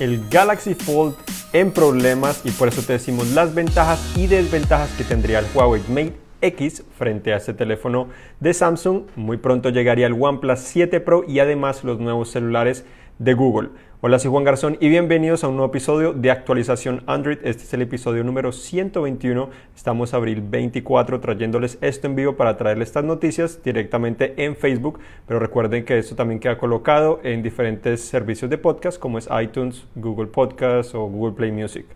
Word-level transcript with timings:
el 0.00 0.28
Galaxy 0.28 0.74
Fold 0.74 1.14
en 1.52 1.70
problemas 1.70 2.40
y 2.44 2.50
por 2.50 2.68
eso 2.68 2.82
te 2.82 2.94
decimos 2.94 3.28
las 3.32 3.54
ventajas 3.54 4.00
y 4.16 4.26
desventajas 4.26 4.90
que 4.96 5.04
tendría 5.04 5.38
el 5.38 5.46
Huawei 5.54 5.82
Mate 5.88 6.14
X 6.40 6.82
frente 6.98 7.32
a 7.32 7.36
este 7.36 7.54
teléfono 7.54 8.08
de 8.40 8.52
Samsung. 8.52 9.04
Muy 9.16 9.38
pronto 9.38 9.70
llegaría 9.70 10.06
el 10.06 10.16
OnePlus 10.20 10.58
7 10.58 11.00
Pro 11.00 11.24
y 11.26 11.38
además 11.38 11.84
los 11.84 12.00
nuevos 12.00 12.30
celulares 12.30 12.84
de 13.18 13.34
Google. 13.34 13.70
Hola, 14.00 14.18
soy 14.18 14.30
Juan 14.30 14.44
Garzón 14.44 14.76
y 14.80 14.90
bienvenidos 14.90 15.44
a 15.44 15.48
un 15.48 15.56
nuevo 15.56 15.70
episodio 15.70 16.12
de 16.12 16.30
actualización 16.30 17.02
Android. 17.06 17.38
Este 17.42 17.62
es 17.62 17.72
el 17.72 17.80
episodio 17.80 18.22
número 18.22 18.52
121. 18.52 19.48
Estamos 19.74 20.12
abril 20.12 20.42
24 20.42 21.20
trayéndoles 21.20 21.78
esto 21.80 22.06
en 22.06 22.14
vivo 22.14 22.36
para 22.36 22.58
traerles 22.58 22.88
estas 22.88 23.04
noticias 23.04 23.62
directamente 23.64 24.34
en 24.44 24.56
Facebook. 24.56 25.00
Pero 25.26 25.40
recuerden 25.40 25.86
que 25.86 25.96
esto 25.96 26.16
también 26.16 26.38
queda 26.38 26.58
colocado 26.58 27.20
en 27.22 27.42
diferentes 27.42 28.02
servicios 28.02 28.50
de 28.50 28.58
podcast 28.58 28.98
como 28.98 29.16
es 29.16 29.28
iTunes, 29.42 29.86
Google 29.94 30.26
Podcast 30.26 30.94
o 30.94 31.06
Google 31.06 31.34
Play 31.34 31.52
Music. 31.52 31.86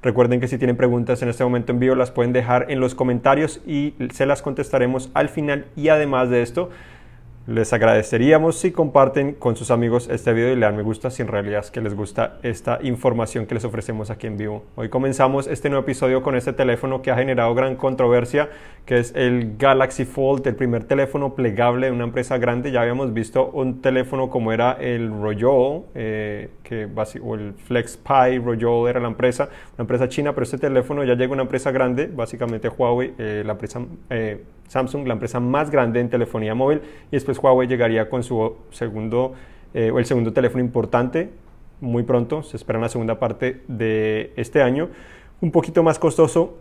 Recuerden 0.00 0.40
que 0.40 0.48
si 0.48 0.58
tienen 0.58 0.76
preguntas 0.76 1.20
en 1.22 1.28
este 1.28 1.44
momento 1.44 1.72
en 1.72 1.80
vivo 1.80 1.96
las 1.96 2.12
pueden 2.12 2.32
dejar 2.32 2.70
en 2.70 2.80
los 2.80 2.94
comentarios 2.94 3.60
y 3.66 3.94
se 4.12 4.26
las 4.26 4.40
contestaremos 4.40 5.10
al 5.12 5.28
final. 5.28 5.66
Y 5.76 5.88
además 5.88 6.30
de 6.30 6.40
esto, 6.40 6.70
les 7.48 7.72
agradeceríamos 7.72 8.58
si 8.58 8.72
comparten 8.72 9.32
con 9.32 9.56
sus 9.56 9.70
amigos 9.70 10.06
este 10.10 10.34
video 10.34 10.52
y 10.52 10.56
le 10.56 10.66
dan 10.66 10.76
me 10.76 10.82
gusta 10.82 11.08
si 11.10 11.22
en 11.22 11.28
realidad 11.28 11.60
es 11.60 11.70
que 11.70 11.80
les 11.80 11.94
gusta 11.94 12.36
esta 12.42 12.78
información 12.82 13.46
que 13.46 13.54
les 13.54 13.64
ofrecemos 13.64 14.10
aquí 14.10 14.26
en 14.26 14.36
vivo. 14.36 14.64
Hoy 14.76 14.90
comenzamos 14.90 15.46
este 15.46 15.70
nuevo 15.70 15.82
episodio 15.82 16.22
con 16.22 16.36
este 16.36 16.52
teléfono 16.52 17.00
que 17.00 17.10
ha 17.10 17.16
generado 17.16 17.54
gran 17.54 17.76
controversia, 17.76 18.50
que 18.84 18.98
es 18.98 19.14
el 19.16 19.56
Galaxy 19.56 20.04
Fold, 20.04 20.46
el 20.46 20.56
primer 20.56 20.84
teléfono 20.84 21.34
plegable 21.34 21.86
de 21.86 21.92
una 21.92 22.04
empresa 22.04 22.36
grande. 22.36 22.70
Ya 22.70 22.82
habíamos 22.82 23.14
visto 23.14 23.48
un 23.48 23.80
teléfono 23.80 24.28
como 24.28 24.52
era 24.52 24.72
el 24.72 25.08
Royal, 25.08 25.84
eh, 25.94 26.50
o 27.22 27.34
el 27.34 27.54
FlexPi, 27.54 28.40
Royal 28.44 28.90
era 28.90 29.00
la 29.00 29.08
empresa, 29.08 29.48
una 29.78 29.84
empresa 29.84 30.06
china, 30.10 30.34
pero 30.34 30.44
este 30.44 30.58
teléfono 30.58 31.02
ya 31.02 31.14
llega 31.14 31.30
a 31.30 31.32
una 31.32 31.44
empresa 31.44 31.70
grande, 31.70 32.08
básicamente 32.08 32.68
Huawei, 32.68 33.14
eh, 33.16 33.42
la 33.42 33.52
empresa... 33.52 33.80
Eh, 34.10 34.44
Samsung, 34.68 35.06
la 35.06 35.14
empresa 35.14 35.40
más 35.40 35.70
grande 35.70 36.00
en 36.00 36.08
telefonía 36.08 36.54
móvil, 36.54 36.80
y 37.10 37.16
después 37.16 37.38
Huawei 37.38 37.66
llegaría 37.66 38.08
con 38.08 38.22
su 38.22 38.56
segundo, 38.70 39.34
eh, 39.74 39.92
el 39.94 40.06
segundo 40.06 40.32
teléfono 40.32 40.62
importante 40.62 41.30
muy 41.80 42.02
pronto, 42.02 42.42
se 42.42 42.56
espera 42.56 42.78
la 42.78 42.88
segunda 42.88 43.18
parte 43.18 43.62
de 43.68 44.32
este 44.36 44.62
año, 44.62 44.88
un 45.40 45.52
poquito 45.52 45.82
más 45.82 45.98
costoso, 45.98 46.56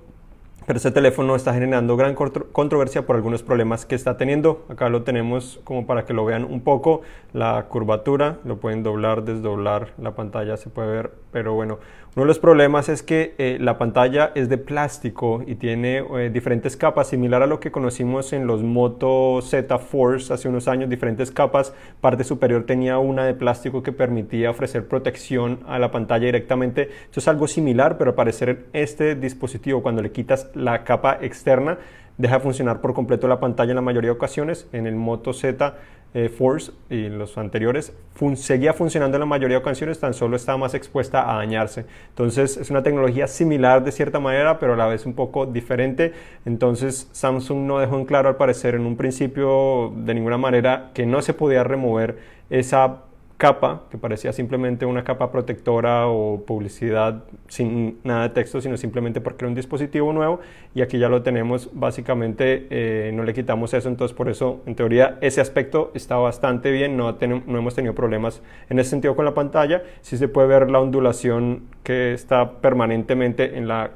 pero 0.66 0.78
este 0.78 0.92
teléfono 0.92 1.36
está 1.36 1.54
generando 1.54 1.96
gran 1.96 2.14
controversia 2.14 3.06
por 3.06 3.16
algunos 3.16 3.42
problemas 3.42 3.86
que 3.86 3.96
está 3.96 4.18
teniendo. 4.18 4.66
Acá 4.68 4.90
lo 4.90 5.04
tenemos 5.04 5.62
como 5.64 5.88
para 5.88 6.04
que 6.04 6.14
lo 6.14 6.26
vean 6.26 6.44
un 6.44 6.60
poco. 6.60 7.04
La 7.32 7.68
curvatura, 7.70 8.40
lo 8.44 8.58
pueden 8.58 8.84
doblar, 8.84 9.24
desdoblar, 9.24 9.94
la 9.98 10.14
pantalla 10.14 10.58
se 10.58 10.70
puede 10.70 10.92
ver, 10.92 11.12
pero 11.32 11.54
bueno, 11.54 11.80
uno 12.18 12.24
de 12.24 12.30
los 12.30 12.40
problemas 12.40 12.90
es 12.90 13.04
que 13.04 13.36
eh, 13.38 13.60
la 13.62 13.78
pantalla 13.78 14.32
es 14.34 14.50
de 14.50 14.58
plástico 14.58 15.44
y 15.46 15.54
tiene 15.54 15.98
eh, 16.00 16.32
diferentes 16.34 16.76
capas, 16.76 17.10
similar 17.10 17.44
a 17.44 17.46
lo 17.46 17.60
que 17.60 17.70
conocimos 17.70 18.34
en 18.34 18.48
los 18.48 18.64
Moto 18.64 19.40
Z 19.44 19.78
Force 19.78 20.34
hace 20.34 20.50
unos 20.50 20.68
años, 20.68 20.90
diferentes 20.90 21.30
capas. 21.30 21.76
Parte 22.02 22.24
superior 22.24 22.66
tenía 22.66 22.98
una 22.98 23.24
de 23.24 23.36
plástico 23.36 23.84
que 23.84 23.92
permitía 23.92 24.50
ofrecer 24.50 24.88
protección 24.88 25.60
a 25.68 25.78
la 25.78 25.92
pantalla 25.92 26.26
directamente. 26.26 26.90
Esto 27.04 27.20
es 27.20 27.28
algo 27.28 27.48
similar, 27.48 28.00
pero 28.00 28.10
al 28.10 28.16
parecer 28.16 28.66
este 28.74 29.14
dispositivo, 29.14 29.84
cuando 29.84 30.02
le 30.02 30.12
quitas 30.12 30.50
la 30.56 30.84
capa 30.84 31.20
externa, 31.22 31.78
deja 32.18 32.40
funcionar 32.40 32.82
por 32.82 32.96
completo 32.96 33.28
la 33.28 33.40
pantalla 33.40 33.74
en 33.74 33.76
la 33.76 33.84
mayoría 33.84 34.10
de 34.10 34.16
ocasiones. 34.16 34.68
En 34.72 34.88
el 34.88 34.96
Moto 34.96 35.34
Z 35.34 35.76
eh, 36.14 36.30
Force 36.30 36.72
y 36.90 37.10
los 37.10 37.38
anteriores 37.38 37.94
seguía 38.36 38.74
funcionando 38.74 39.18
en 39.18 39.20
la 39.20 39.26
mayoría 39.26 39.58
de 39.58 39.62
ocasiones, 39.62 40.00
tan 40.00 40.14
solo 40.14 40.36
estaba 40.36 40.58
más 40.58 40.74
expuesta 40.74 41.32
a 41.32 41.38
dañarse. 41.38 41.86
Entonces 42.10 42.58
es 42.58 42.70
una 42.70 42.82
tecnología 42.82 43.28
similar 43.28 43.84
de 43.84 43.92
cierta 43.92 44.20
manera, 44.20 44.60
pero 44.60 44.74
a 44.74 44.78
la 44.78 44.88
vez 44.88 45.06
un 45.06 45.14
poco 45.14 45.46
diferente. 45.46 46.14
Entonces 46.46 47.10
Samsung 47.12 47.60
no 47.60 47.80
dejó 47.80 47.98
en 47.98 48.06
claro 48.06 48.30
al 48.30 48.38
parecer 48.38 48.76
en 48.76 48.86
un 48.86 48.98
principio 48.98 49.94
de 49.96 50.14
ninguna 50.14 50.38
manera 50.38 50.92
que 50.94 51.06
no 51.06 51.22
se 51.22 51.34
podía 51.34 51.64
remover 51.64 52.18
esa 52.50 53.04
capa, 53.38 53.84
que 53.92 54.00
parecía 54.00 54.34
simplemente 54.34 54.86
una 54.88 55.04
capa 55.04 55.32
protectora 55.32 56.08
o 56.08 56.44
publicidad 56.46 57.24
sin 57.48 58.00
nada 58.04 58.24
de 58.24 58.30
texto, 58.30 58.62
sino 58.62 58.78
simplemente 58.78 59.22
porque 59.22 59.46
era 59.46 59.50
un 59.50 59.56
dispositivo 59.56 60.12
nuevo 60.12 60.40
y 60.74 60.82
aquí 60.82 60.98
ya 60.98 61.08
lo 61.08 61.22
tenemos, 61.22 61.70
básicamente 61.74 62.66
eh, 62.72 63.12
no 63.14 63.24
le 63.24 63.36
quitamos 63.36 63.76
eso, 63.76 63.90
entonces 63.90 64.18
por 64.18 64.28
eso 64.28 64.62
en 64.66 64.74
teoría 64.76 65.20
ese 65.22 65.40
aspecto 65.40 65.92
está 65.94 66.18
bastante 66.18 66.72
bien, 66.72 66.98
no, 66.98 67.16
no 67.46 67.58
hemos 67.58 67.76
tenido 67.76 67.94
problemas 67.94 68.42
en 68.70 68.80
ese 68.80 68.90
sentido 68.90 69.16
con 69.16 69.26
la 69.26 69.36
pantalla, 69.36 69.84
sí 70.02 70.18
se 70.18 70.28
puede 70.28 70.48
ver 70.48 70.72
la 70.72 70.80
ondulación 70.80 71.68
que 71.84 72.14
está 72.14 72.54
permanentemente 72.54 73.58
en, 73.58 73.68
la, 73.68 73.92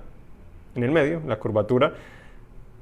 en 0.76 0.84
el 0.84 0.92
medio, 0.92 1.20
la 1.28 1.40
curvatura, 1.40 1.94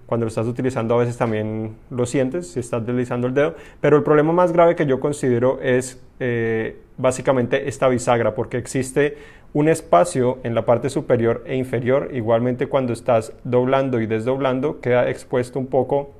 cuando 0.09 0.25
lo 0.25 0.29
estás 0.29 0.47
utilizando 0.47 0.95
a 0.95 0.97
veces 0.97 1.17
también 1.17 1.75
lo 1.91 2.07
sientes 2.07 2.51
si 2.51 2.59
estás 2.59 2.83
deslizando 2.83 3.27
el 3.27 3.35
dedo, 3.35 3.53
pero 3.79 3.95
el 3.95 4.03
problema 4.03 4.33
más 4.33 4.51
grave 4.51 4.75
que 4.75 4.87
yo 4.87 4.99
considero 4.99 5.59
es 5.61 6.01
eh, 6.19 6.77
básicamente 6.97 7.69
esta 7.69 7.87
bisagra, 7.87 8.33
porque 8.33 8.57
existe 8.57 9.17
un 9.53 9.69
espacio 9.69 10.39
en 10.43 10.55
la 10.55 10.65
parte 10.65 10.89
superior 10.89 11.43
e 11.45 11.55
inferior, 11.55 12.09
igualmente 12.11 12.65
cuando 12.65 12.91
estás 12.91 13.33
doblando 13.43 14.01
y 14.01 14.07
desdoblando 14.07 14.81
queda 14.81 15.09
expuesto 15.11 15.59
un 15.59 15.67
poco 15.67 16.11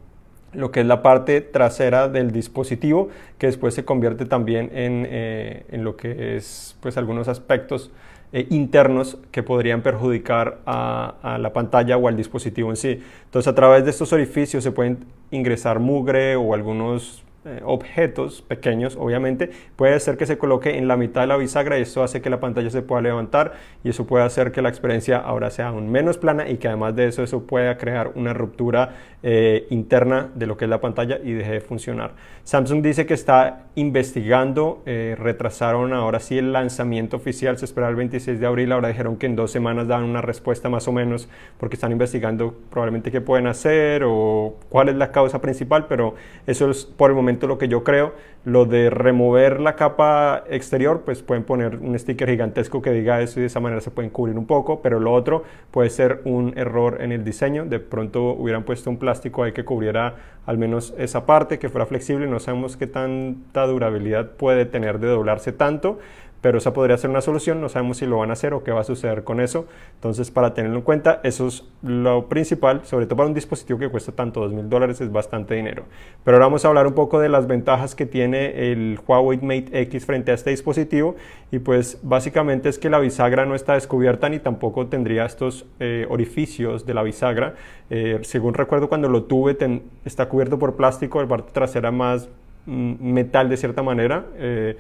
lo 0.54 0.72
que 0.72 0.82
es 0.82 0.86
la 0.86 1.02
parte 1.02 1.42
trasera 1.42 2.10
del 2.10 2.32
dispositivo, 2.32 3.10
que 3.40 3.48
después 3.48 3.74
se 3.74 3.86
convierte 3.86 4.26
también 4.26 4.70
en, 4.74 5.08
eh, 5.10 5.66
en 5.70 5.84
lo 5.84 5.96
que 5.96 6.38
es 6.38 6.78
pues 6.80 6.96
algunos 6.96 7.28
aspectos 7.28 7.92
eh, 8.32 8.48
internos 8.50 9.18
que 9.32 9.42
podrían 9.42 9.82
perjudicar 9.82 10.60
a, 10.66 11.38
la 11.40 11.52
pantalla 11.52 11.98
o 11.98 12.08
al 12.08 12.16
dispositivo 12.16 12.70
en 12.70 12.76
sí. 12.76 13.02
Entonces 13.26 13.48
a 13.52 13.56
través 13.56 13.84
de 13.84 13.92
estos 13.92 14.14
orificios 14.14 14.64
se 14.64 14.72
pueden 14.72 15.06
ingresar 15.32 15.80
mugre 15.80 16.36
o 16.36 16.54
algunos 16.54 17.24
eh, 17.46 17.62
objetos 17.64 18.42
pequeños, 18.42 18.98
obviamente, 19.00 19.50
puede 19.78 19.98
ser 20.02 20.18
que 20.18 20.26
se 20.26 20.38
coloque 20.38 20.78
en 20.78 20.90
la 20.90 20.98
mitad 20.98 21.22
de 21.22 21.28
la 21.28 21.38
bisagra 21.38 21.80
y 21.80 21.84
esto 21.84 22.04
hace 22.04 22.22
que 22.22 22.30
la 22.30 22.42
pantalla 22.42 22.70
se 22.70 22.82
pueda 22.82 23.02
levantar 23.02 23.54
y 23.82 23.90
eso 23.90 24.06
puede 24.06 24.26
hacer 24.26 24.52
que 24.52 24.62
la 24.62 24.68
experiencia 24.68 25.20
ahora 25.20 25.50
sea 25.50 25.70
aún 25.70 25.90
menos 25.90 26.18
plana 26.18 26.50
y 26.50 26.58
que 26.58 26.68
además 26.68 26.98
de 26.98 27.08
eso 27.08 27.24
eso 27.24 27.48
pueda 27.48 27.78
crear 27.78 28.12
una 28.16 28.34
ruptura 28.34 28.96
eh, 29.24 29.68
interna 29.70 30.30
de 30.36 30.48
lo 30.48 30.58
que 30.58 30.66
es 30.66 30.70
la 30.70 30.82
pantalla 30.82 31.18
y 31.24 31.32
deje 31.32 31.54
de 31.54 31.62
funcionar. 31.62 32.12
Samsung 32.44 32.82
dice 32.82 33.06
que 33.06 33.14
está 33.14 33.68
investigando, 33.76 34.82
eh, 34.86 35.16
retrasaron 35.18 35.94
ahora 35.94 36.20
sí 36.20 36.38
el 36.38 36.52
lanzamiento 36.52 37.16
oficial, 37.16 37.58
se 37.58 37.66
espera 37.66 37.88
el 37.88 37.96
26 37.96 38.38
de 38.40 38.48
abril, 38.48 38.74
ahora 38.74 38.90
dijeron 38.90 39.16
que 39.16 39.28
en 39.28 39.38
dos 39.38 39.52
semanas 39.52 39.88
dan 39.88 40.04
una 40.04 40.22
respuesta 40.22 40.68
más 40.68 40.90
o 40.90 40.92
menos 40.92 41.30
porque 41.58 41.76
están 41.76 41.94
investigando 41.94 42.54
probablemente 42.70 43.12
qué 43.12 43.22
pueden 43.22 43.48
hacer 43.48 44.04
o 44.06 44.56
cuál 44.68 44.90
es 44.90 44.96
la 44.96 45.12
causa 45.14 45.40
principal, 45.40 45.86
pero 45.88 46.16
eso 46.48 46.70
es 46.70 46.84
por 46.86 47.10
el 47.10 47.16
momento 47.16 47.29
lo 47.42 47.58
que 47.58 47.68
yo 47.68 47.84
creo. 47.84 48.14
Lo 48.46 48.66
de 48.66 48.90
remover 48.90 49.60
la 49.60 49.76
capa 49.76 50.44
exterior, 50.50 51.02
pues 51.04 51.22
pueden 51.22 51.44
poner 51.44 51.76
un 51.78 51.98
sticker 52.00 52.30
gigantesco 52.30 52.82
que 52.82 52.92
diga 52.92 53.22
eso 53.22 53.40
y 53.40 53.42
de 53.42 53.48
esa 53.48 53.60
manera 53.60 53.82
se 53.82 53.92
pueden 53.92 54.12
cubrir 54.12 54.38
un 54.38 54.46
poco, 54.46 54.82
pero 54.82 55.00
lo 55.00 55.14
otro 55.14 55.44
puede 55.72 55.90
ser 55.90 56.22
un 56.24 56.54
error 56.58 57.02
en 57.02 57.12
el 57.12 57.24
diseño. 57.24 57.66
De 57.66 57.80
pronto 57.80 58.34
hubieran 58.34 58.64
puesto 58.64 58.90
un 58.90 58.98
plástico 58.98 59.44
ahí 59.44 59.52
que 59.52 59.66
cubriera 59.66 60.16
al 60.46 60.58
menos 60.58 60.94
esa 60.98 61.26
parte, 61.26 61.60
que 61.60 61.70
fuera 61.70 61.86
flexible. 61.86 62.28
No 62.28 62.40
sabemos 62.40 62.78
qué 62.78 62.88
tanta 62.88 63.68
durabilidad 63.68 64.32
puede 64.32 64.66
tener 64.66 65.00
de 65.00 65.08
doblarse 65.08 65.52
tanto, 65.52 66.00
pero 66.42 66.58
esa 66.60 66.74
podría 66.74 66.98
ser 66.98 67.10
una 67.10 67.22
solución, 67.22 67.60
no 67.62 67.70
sabemos 67.70 67.98
si 67.98 68.06
lo 68.06 68.18
van 68.18 68.30
a 68.30 68.34
hacer 68.34 68.54
o 68.54 68.64
qué 68.64 68.72
va 68.72 68.82
a 68.82 68.84
suceder 68.84 69.24
con 69.24 69.42
eso. 69.42 69.68
Entonces, 69.96 70.32
para 70.32 70.54
tenerlo 70.54 70.78
en 70.78 70.84
cuenta, 70.84 71.20
eso 71.24 71.48
es 71.48 71.66
lo 71.84 72.28
principal, 72.28 72.82
sobre 72.86 73.06
todo 73.06 73.18
para 73.18 73.28
un 73.28 73.34
dispositivo 73.34 73.80
que 73.80 73.90
cuesta 73.90 74.12
tanto, 74.12 74.42
2 74.42 74.54
mil 74.54 74.70
dólares, 74.70 75.02
es 75.02 75.12
bastante 75.12 75.56
dinero. 75.56 75.84
Pero 76.24 76.38
ahora 76.38 76.46
vamos 76.46 76.66
a 76.66 76.70
hablar 76.70 76.88
un 76.88 76.94
poco 76.94 77.20
de 77.20 77.30
las 77.30 77.48
ventajas 77.48 77.96
que 77.96 78.06
tiene 78.06 78.72
el 78.72 79.00
Huawei 79.06 79.40
Mate 79.42 79.82
X 79.82 80.06
frente 80.06 80.32
a 80.32 80.36
este 80.36 80.52
dispositivo. 80.52 81.16
Y 81.52 81.60
pues 81.60 82.00
básicamente 82.04 82.70
es 82.70 82.78
que 82.78 82.90
la 82.90 83.00
bisagra 83.00 83.46
no 83.46 83.56
está 83.56 83.74
descubierta 83.74 84.30
ni 84.30 84.40
tampoco 84.40 84.88
tendría 84.88 85.26
estos 85.26 85.66
eh, 85.80 86.06
orificios 86.10 86.86
de 86.86 86.94
la 86.94 87.04
bisagra. 87.04 87.56
Eh, 87.90 88.20
según 88.22 88.54
recuerdo, 88.54 88.88
cuando 88.88 89.10
lo 89.10 89.24
tuve, 89.24 89.58
está 90.06 90.30
cubierto 90.30 90.60
por 90.60 90.76
plástico, 90.76 91.22
la 91.22 91.28
parte 91.28 91.52
trasera 91.52 91.92
más 91.92 92.30
mm, 92.66 93.12
metal 93.14 93.50
de 93.50 93.58
cierta 93.58 93.82
manera. 93.82 94.26
Eh, 94.38 94.78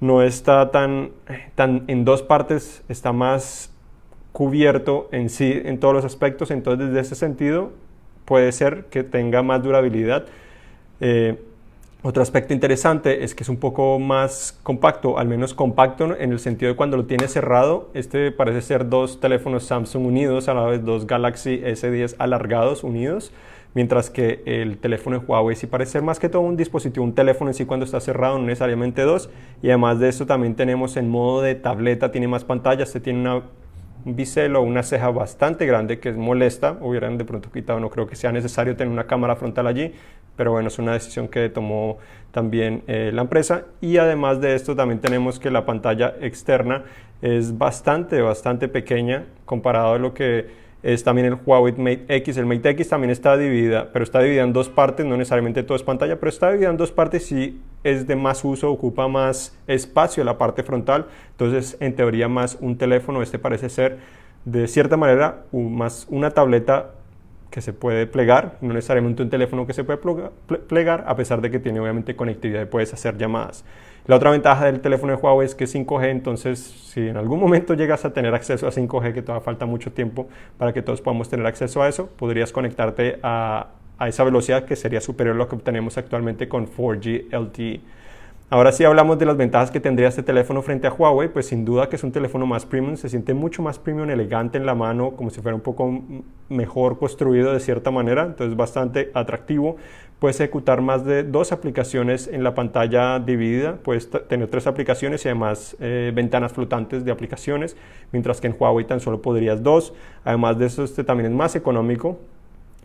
no 0.00 0.22
está 0.22 0.70
tan, 0.70 1.10
tan 1.54 1.84
en 1.88 2.04
dos 2.04 2.22
partes, 2.22 2.82
está 2.88 3.12
más 3.12 3.72
cubierto 4.32 5.08
en 5.10 5.30
sí 5.30 5.60
en 5.64 5.80
todos 5.80 5.94
los 5.94 6.04
aspectos, 6.04 6.50
entonces 6.50 6.88
desde 6.88 7.00
ese 7.00 7.14
sentido 7.14 7.72
puede 8.24 8.52
ser 8.52 8.84
que 8.90 9.02
tenga 9.02 9.42
más 9.42 9.62
durabilidad. 9.62 10.26
Eh, 11.00 11.42
otro 12.02 12.22
aspecto 12.22 12.54
interesante 12.54 13.24
es 13.24 13.34
que 13.34 13.42
es 13.42 13.48
un 13.48 13.56
poco 13.56 13.98
más 13.98 14.56
compacto, 14.62 15.18
al 15.18 15.26
menos 15.26 15.52
compacto 15.52 16.16
en 16.16 16.30
el 16.30 16.38
sentido 16.38 16.70
de 16.70 16.76
cuando 16.76 16.96
lo 16.96 17.06
tiene 17.06 17.26
cerrado. 17.26 17.90
Este 17.92 18.30
parece 18.30 18.62
ser 18.62 18.88
dos 18.88 19.18
teléfonos 19.18 19.64
Samsung 19.64 20.06
unidos, 20.06 20.48
a 20.48 20.54
la 20.54 20.62
vez 20.62 20.84
dos 20.84 21.08
Galaxy 21.08 21.60
S10 21.60 22.14
alargados 22.18 22.84
unidos. 22.84 23.32
Mientras 23.74 24.10
que 24.10 24.42
el 24.46 24.78
teléfono 24.78 25.18
de 25.18 25.26
Huawei 25.26 25.56
sí 25.56 25.66
parece 25.66 25.92
ser 25.92 26.02
más 26.02 26.18
que 26.18 26.28
todo 26.28 26.42
un 26.42 26.56
dispositivo, 26.56 27.04
un 27.04 27.14
teléfono 27.14 27.50
en 27.50 27.54
sí 27.54 27.64
cuando 27.64 27.84
está 27.84 28.00
cerrado, 28.00 28.38
no 28.38 28.44
necesariamente 28.44 29.02
dos. 29.02 29.30
Y 29.62 29.68
además 29.68 29.98
de 29.98 30.08
eso 30.08 30.26
también 30.26 30.54
tenemos 30.54 30.96
en 30.96 31.08
modo 31.08 31.42
de 31.42 31.54
tableta, 31.54 32.10
tiene 32.10 32.28
más 32.28 32.44
pantallas, 32.44 32.90
se 32.90 33.00
tiene 33.00 33.20
una 33.20 33.42
un 34.04 34.16
biselo 34.16 34.60
o 34.60 34.62
una 34.62 34.82
ceja 34.82 35.10
bastante 35.10 35.66
grande 35.66 35.98
que 35.98 36.10
es 36.10 36.16
molesta, 36.16 36.78
hubieran 36.80 37.18
de 37.18 37.24
pronto 37.24 37.50
quitado, 37.50 37.80
no 37.80 37.90
creo 37.90 38.06
que 38.06 38.16
sea 38.16 38.32
necesario 38.32 38.76
tener 38.76 38.92
una 38.92 39.06
cámara 39.06 39.36
frontal 39.36 39.66
allí, 39.66 39.92
pero 40.36 40.52
bueno, 40.52 40.68
es 40.68 40.78
una 40.78 40.92
decisión 40.92 41.28
que 41.28 41.48
tomó 41.48 41.98
también 42.30 42.82
eh, 42.86 43.10
la 43.12 43.22
empresa 43.22 43.64
y 43.80 43.96
además 43.98 44.40
de 44.40 44.54
esto 44.54 44.76
también 44.76 45.00
tenemos 45.00 45.38
que 45.38 45.50
la 45.50 45.66
pantalla 45.66 46.14
externa 46.20 46.84
es 47.22 47.58
bastante, 47.58 48.20
bastante 48.20 48.68
pequeña 48.68 49.26
comparado 49.44 49.94
a 49.94 49.98
lo 49.98 50.14
que 50.14 50.67
es 50.82 51.02
también 51.04 51.26
el 51.26 51.38
Huawei 51.44 51.74
Mate 51.76 52.04
X. 52.08 52.36
El 52.36 52.46
Mate 52.46 52.70
X 52.70 52.88
también 52.88 53.10
está 53.10 53.36
dividida, 53.36 53.90
pero 53.92 54.02
está 54.02 54.20
dividida 54.20 54.44
en 54.44 54.52
dos 54.52 54.68
partes, 54.68 55.04
no 55.04 55.16
necesariamente 55.16 55.62
todo 55.62 55.76
es 55.76 55.82
pantalla, 55.82 56.18
pero 56.18 56.30
está 56.30 56.48
dividida 56.48 56.70
en 56.70 56.76
dos 56.76 56.92
partes 56.92 57.30
y 57.32 57.60
es 57.84 58.06
de 58.06 58.16
más 58.16 58.44
uso, 58.44 58.70
ocupa 58.70 59.08
más 59.08 59.56
espacio 59.66 60.24
la 60.24 60.38
parte 60.38 60.62
frontal. 60.62 61.06
Entonces, 61.32 61.76
en 61.80 61.94
teoría, 61.94 62.28
más 62.28 62.58
un 62.60 62.78
teléfono, 62.78 63.22
este 63.22 63.38
parece 63.38 63.68
ser 63.68 63.98
de 64.44 64.66
cierta 64.68 64.96
manera 64.96 65.44
más 65.52 66.06
una 66.08 66.30
tableta 66.30 66.92
que 67.50 67.60
se 67.60 67.72
puede 67.72 68.06
plegar, 68.06 68.58
no 68.60 68.74
necesariamente 68.74 69.22
un 69.22 69.30
teléfono 69.30 69.66
que 69.66 69.72
se 69.72 69.84
puede 69.84 69.98
plegar, 70.68 71.04
a 71.06 71.16
pesar 71.16 71.40
de 71.40 71.50
que 71.50 71.58
tiene 71.58 71.80
obviamente 71.80 72.14
conectividad 72.14 72.62
y 72.62 72.66
puedes 72.66 72.92
hacer 72.92 73.16
llamadas. 73.16 73.64
La 74.06 74.16
otra 74.16 74.30
ventaja 74.30 74.66
del 74.66 74.80
teléfono 74.80 75.14
de 75.14 75.18
Huawei 75.22 75.46
es 75.46 75.54
que 75.54 75.64
es 75.64 75.74
5G, 75.74 76.10
entonces 76.10 76.58
si 76.58 77.08
en 77.08 77.16
algún 77.16 77.40
momento 77.40 77.74
llegas 77.74 78.04
a 78.04 78.12
tener 78.12 78.34
acceso 78.34 78.66
a 78.66 78.70
5G, 78.70 79.12
que 79.12 79.22
todavía 79.22 79.44
falta 79.44 79.66
mucho 79.66 79.92
tiempo 79.92 80.28
para 80.56 80.72
que 80.72 80.82
todos 80.82 81.00
podamos 81.00 81.28
tener 81.28 81.44
acceso 81.46 81.82
a 81.82 81.88
eso, 81.88 82.06
podrías 82.06 82.52
conectarte 82.52 83.18
a, 83.22 83.68
a 83.98 84.08
esa 84.08 84.24
velocidad 84.24 84.64
que 84.64 84.76
sería 84.76 85.00
superior 85.00 85.34
a 85.34 85.38
lo 85.38 85.48
que 85.48 85.56
obtenemos 85.56 85.98
actualmente 85.98 86.48
con 86.48 86.66
4G 86.66 87.30
LTE. 87.32 87.80
Ahora 88.50 88.72
sí 88.72 88.82
hablamos 88.82 89.18
de 89.18 89.26
las 89.26 89.36
ventajas 89.36 89.70
que 89.70 89.78
tendría 89.78 90.08
este 90.08 90.22
teléfono 90.22 90.62
frente 90.62 90.86
a 90.86 90.90
Huawei, 90.90 91.28
pues 91.28 91.48
sin 91.48 91.66
duda 91.66 91.90
que 91.90 91.96
es 91.96 92.02
un 92.02 92.12
teléfono 92.12 92.46
más 92.46 92.64
premium, 92.64 92.96
se 92.96 93.10
siente 93.10 93.34
mucho 93.34 93.60
más 93.60 93.78
premium, 93.78 94.08
elegante 94.08 94.56
en 94.56 94.64
la 94.64 94.74
mano, 94.74 95.10
como 95.10 95.28
si 95.28 95.42
fuera 95.42 95.54
un 95.54 95.60
poco 95.60 96.00
mejor 96.48 96.98
construido 96.98 97.52
de 97.52 97.60
cierta 97.60 97.90
manera, 97.90 98.24
entonces 98.24 98.56
bastante 98.56 99.10
atractivo. 99.12 99.76
Puedes 100.18 100.40
ejecutar 100.40 100.80
más 100.80 101.04
de 101.04 101.24
dos 101.24 101.52
aplicaciones 101.52 102.26
en 102.26 102.42
la 102.42 102.54
pantalla 102.54 103.18
dividida, 103.18 103.76
puedes 103.82 104.10
tener 104.10 104.48
tres 104.48 104.66
aplicaciones 104.66 105.26
y 105.26 105.28
además 105.28 105.76
eh, 105.78 106.10
ventanas 106.14 106.54
flotantes 106.54 107.04
de 107.04 107.12
aplicaciones, 107.12 107.76
mientras 108.12 108.40
que 108.40 108.46
en 108.46 108.56
Huawei 108.58 108.86
tan 108.86 109.00
solo 109.00 109.20
podrías 109.20 109.62
dos. 109.62 109.92
Además 110.24 110.58
de 110.58 110.66
eso, 110.66 110.84
este 110.84 111.04
también 111.04 111.30
es 111.30 111.36
más 111.36 111.54
económico, 111.54 112.18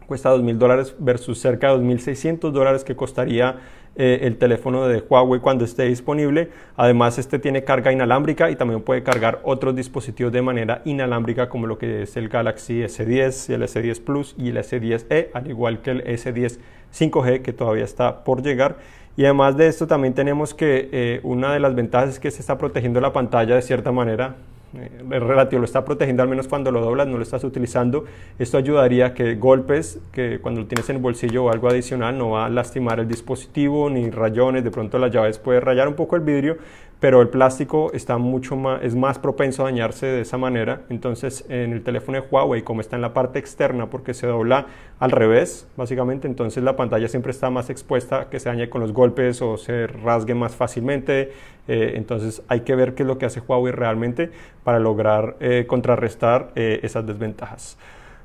cuesta 0.08 0.34
2.000 0.34 0.58
dólares 0.58 0.96
versus 1.00 1.40
cerca 1.40 1.70
de 1.70 1.84
2.600 1.84 2.52
dólares 2.52 2.84
que 2.84 2.96
costaría 2.96 3.58
eh, 3.96 4.22
el 4.24 4.38
teléfono 4.38 4.88
de 4.88 5.04
Huawei 5.08 5.40
cuando 5.40 5.66
esté 5.66 5.84
disponible. 5.84 6.50
Además, 6.76 7.20
este 7.20 7.38
tiene 7.38 7.64
carga 7.64 7.92
inalámbrica 7.92 8.50
y 8.50 8.56
también 8.56 8.82
puede 8.82 9.04
cargar 9.04 9.40
otros 9.44 9.76
dispositivos 9.76 10.34
de 10.34 10.42
manera 10.42 10.82
inalámbrica 10.86 11.48
como 11.48 11.68
lo 11.68 11.78
que 11.78 12.02
es 12.04 12.18
el 12.18 12.28
Galaxy 12.28 12.82
S10, 12.82 13.54
el 13.54 13.62
S10 13.62 14.04
Plus 14.04 14.36
y 14.38 14.50
el 14.50 14.58
S10e, 14.58 15.28
al 15.34 15.48
igual 15.48 15.82
que 15.82 15.92
el 15.92 16.04
S10 16.06 16.58
5G 16.94 17.42
que 17.44 17.54
todavía 17.54 17.84
está 17.84 18.24
por 18.24 18.42
llegar. 18.42 18.78
Y 19.16 19.26
además 19.26 19.58
de 19.58 19.68
esto 19.68 19.86
también 19.86 20.16
tenemos 20.16 20.56
que 20.56 20.90
eh, 20.92 21.20
una 21.22 21.54
de 21.54 21.60
las 21.60 21.76
ventajas 21.76 22.10
es 22.10 22.20
que 22.20 22.32
se 22.32 22.40
está 22.40 22.58
protegiendo 22.58 23.00
la 23.00 23.14
pantalla 23.14 23.54
de 23.54 23.62
cierta 23.62 23.92
manera 23.92 24.38
eh, 24.76 25.20
relativo, 25.20 25.60
lo 25.60 25.66
está 25.66 25.86
protegiendo 25.86 26.24
al 26.24 26.30
menos 26.30 26.48
cuando 26.48 26.72
lo 26.72 26.82
doblas, 26.82 27.08
no 27.08 27.18
lo 27.18 27.24
estás 27.24 27.44
utilizando. 27.44 28.06
Esto 28.40 28.58
ayudaría 28.58 29.08
a 29.08 29.14
que 29.14 29.36
golpes, 29.36 30.00
que 30.12 30.40
cuando 30.40 30.62
lo 30.62 30.68
tienes 30.68 30.90
en 30.90 30.98
el 30.98 31.02
bolsillo 31.02 31.46
o 31.46 31.52
algo 31.52 31.70
adicional, 31.70 32.18
no 32.18 32.32
va 32.32 32.46
a 32.46 32.50
lastimar 32.50 33.00
el 33.00 33.08
dispositivo, 33.08 33.90
ni 33.90 34.10
rayones, 34.10 34.64
de 34.64 34.72
pronto 34.72 34.98
las 34.98 35.12
llaves 35.12 35.38
puede 35.38 35.60
rayar 35.60 35.88
un 35.88 35.96
poco 35.96 36.16
el 36.16 36.22
vidrio, 36.22 36.58
pero 37.04 37.22
el 37.22 37.28
plástico 37.28 37.92
está 37.92 38.18
mucho 38.18 38.56
más, 38.56 38.82
es 38.82 38.96
más 38.96 39.20
propenso 39.20 39.64
a 39.64 39.66
dañarse 39.66 40.06
de 40.06 40.22
esa 40.22 40.38
manera. 40.38 40.84
Entonces, 40.88 41.44
en 41.50 41.74
el 41.74 41.84
teléfono 41.84 42.22
de 42.22 42.26
Huawei, 42.32 42.62
como 42.62 42.80
está 42.80 42.96
en 42.96 43.02
la 43.02 43.14
parte 43.14 43.40
externa, 43.40 43.90
porque 43.90 44.14
se 44.14 44.26
dobla 44.26 44.68
al 45.02 45.12
revés, 45.12 45.68
básicamente, 45.76 46.30
entonces 46.30 46.64
la 46.64 46.78
pantalla 46.78 47.10
siempre 47.10 47.32
está 47.32 47.50
más 47.50 47.70
expuesta 47.70 48.30
que 48.30 48.40
se 48.40 48.48
dañe 48.48 48.70
con 48.70 48.80
los 48.80 48.94
golpes 48.94 49.42
o 49.42 49.58
se 49.58 49.88
rasgue 49.88 50.34
más 50.34 50.56
fácilmente. 50.56 51.34
Eh, 51.68 51.96
entonces, 51.96 52.42
hay 52.48 52.62
que 52.62 52.74
ver 52.74 52.96
qué 52.96 53.04
es 53.04 53.08
lo 53.08 53.18
que 53.18 53.26
hace 53.26 53.42
Huawei 53.42 53.74
realmente 53.74 54.32
para 54.64 54.80
lograr 54.80 55.36
eh, 55.42 55.66
contrarrestar 55.68 56.54
eh, 56.56 56.80
esas 56.84 57.06
desventajas. 57.06 57.78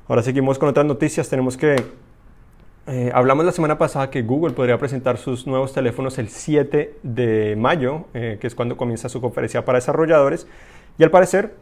Ahora 0.07 0.23
seguimos 0.23 0.57
con 0.57 0.69
otras 0.69 0.85
noticias. 0.85 1.27
Tenemos 1.27 1.57
que 1.57 1.83
eh, 2.89 3.11
hablamos 3.13 3.45
la 3.45 3.51
semana 3.51 3.77
pasada 3.77 4.09
que 4.09 4.23
Google 4.23 4.53
podría 4.53 4.79
presentar 4.79 5.19
sus 5.19 5.45
nuevos 5.45 5.73
teléfonos 5.73 6.17
el 6.17 6.29
7 6.29 6.95
de 7.03 7.55
mayo, 7.55 8.05
eh, 8.15 8.39
que 8.41 8.47
es 8.47 8.55
cuando 8.55 8.77
comienza 8.77 9.09
su 9.09 9.21
conferencia 9.21 9.63
para 9.63 9.77
desarrolladores, 9.77 10.47
y 10.97 11.03
al 11.03 11.11
parecer 11.11 11.53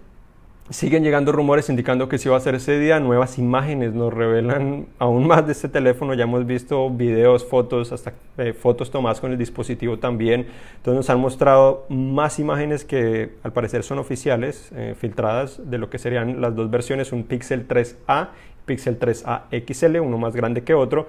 siguen 0.69 1.03
llegando 1.03 1.31
rumores 1.31 1.69
indicando 1.69 2.09
que 2.09 2.17
si 2.17 2.29
va 2.29 2.37
a 2.37 2.39
ser 2.39 2.55
ese 2.55 2.79
día, 2.79 2.99
nuevas 2.99 3.37
imágenes 3.37 3.93
nos 3.93 4.13
revelan 4.13 4.87
aún 4.99 5.27
más 5.27 5.45
de 5.45 5.53
este 5.53 5.69
teléfono, 5.69 6.13
ya 6.13 6.23
hemos 6.23 6.45
visto 6.45 6.89
videos, 6.89 7.45
fotos, 7.45 7.91
hasta 7.91 8.13
eh, 8.37 8.53
fotos 8.53 8.91
tomadas 8.91 9.19
con 9.19 9.31
el 9.31 9.37
dispositivo 9.37 9.97
también, 9.99 10.47
entonces 10.77 10.97
nos 10.97 11.09
han 11.09 11.19
mostrado 11.19 11.85
más 11.89 12.39
imágenes 12.39 12.85
que 12.85 13.31
al 13.43 13.53
parecer 13.53 13.83
son 13.83 13.99
oficiales, 13.99 14.71
filtradas 14.99 15.61
de 15.69 15.77
lo 15.77 15.89
que 15.89 15.97
serían 15.97 16.41
las 16.41 16.55
dos 16.55 16.69
versiones, 16.69 17.11
un 17.11 17.23
Pixel 17.23 17.67
3A 17.67 18.29
Pixel 18.67 18.99
3a 18.99 19.43
XL, 19.49 19.99
uno 19.99 20.19
más 20.19 20.35
grande 20.35 20.63
que 20.63 20.75
otro. 20.75 21.07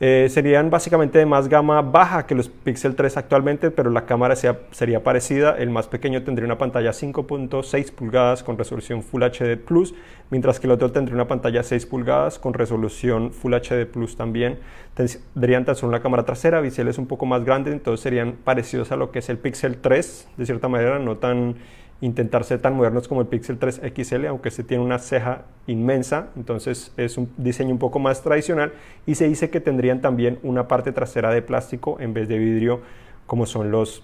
Eh, 0.00 0.28
serían 0.30 0.70
básicamente 0.70 1.18
de 1.18 1.26
más 1.26 1.48
gama 1.48 1.82
baja 1.82 2.24
que 2.24 2.36
los 2.36 2.48
Pixel 2.48 2.94
3 2.94 3.16
actualmente, 3.16 3.72
pero 3.72 3.90
la 3.90 4.06
cámara 4.06 4.36
sería 4.36 5.02
parecida. 5.02 5.56
El 5.58 5.70
más 5.70 5.88
pequeño 5.88 6.22
tendría 6.22 6.46
una 6.46 6.56
pantalla 6.56 6.92
5.6 6.92 7.92
pulgadas 7.92 8.44
con 8.44 8.56
resolución 8.56 9.02
Full 9.02 9.22
HD 9.24 9.56
Plus, 9.56 9.94
mientras 10.30 10.60
que 10.60 10.68
el 10.68 10.72
otro 10.72 10.92
tendría 10.92 11.16
una 11.16 11.26
pantalla 11.26 11.64
6 11.64 11.86
pulgadas 11.86 12.38
con 12.38 12.54
resolución 12.54 13.32
Full 13.32 13.54
HD 13.54 13.86
Plus 13.86 14.16
también. 14.16 14.60
Tendrían 14.94 15.64
tan 15.64 15.74
solo 15.74 15.90
una 15.90 16.00
cámara 16.00 16.24
trasera, 16.24 16.60
es 16.64 16.98
un 16.98 17.06
poco 17.06 17.26
más 17.26 17.44
grande, 17.44 17.72
entonces 17.72 18.00
serían 18.00 18.34
parecidos 18.44 18.92
a 18.92 18.96
lo 18.96 19.10
que 19.10 19.18
es 19.18 19.28
el 19.28 19.38
Pixel 19.38 19.78
3, 19.78 20.28
de 20.36 20.46
cierta 20.46 20.68
manera, 20.68 21.00
no 21.00 21.16
tan 21.16 21.56
intentar 22.00 22.44
ser 22.44 22.60
tan 22.60 22.74
modernos 22.76 23.08
como 23.08 23.20
el 23.20 23.26
Pixel 23.26 23.58
3 23.58 23.82
XL, 23.94 24.26
aunque 24.26 24.50
se 24.50 24.62
tiene 24.62 24.84
una 24.84 24.98
ceja 24.98 25.42
inmensa, 25.66 26.28
entonces 26.36 26.92
es 26.96 27.18
un 27.18 27.30
diseño 27.36 27.70
un 27.70 27.78
poco 27.78 27.98
más 27.98 28.22
tradicional 28.22 28.72
y 29.06 29.16
se 29.16 29.28
dice 29.28 29.50
que 29.50 29.60
tendrían 29.60 30.00
también 30.00 30.38
una 30.42 30.68
parte 30.68 30.92
trasera 30.92 31.30
de 31.30 31.42
plástico 31.42 31.96
en 32.00 32.14
vez 32.14 32.28
de 32.28 32.38
vidrio 32.38 32.80
como 33.26 33.46
son 33.46 33.70
los 33.70 34.02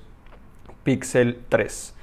Pixel 0.82 1.38
3. 1.49 1.94